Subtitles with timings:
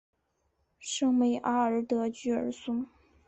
[0.79, 2.87] 圣梅阿尔德居尔松。